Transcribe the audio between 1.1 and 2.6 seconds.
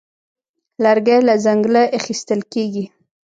له ځنګله اخیستل